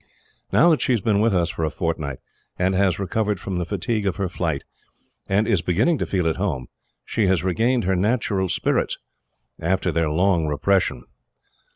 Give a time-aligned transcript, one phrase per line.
[0.51, 2.17] Now that she has been with us for a fortnight,
[2.57, 4.63] and has recovered from the fatigue of her flight,
[5.29, 6.69] and is beginning to feel at home,
[7.05, 8.97] she has regained her natural spirits,
[9.59, 11.03] after their long repression.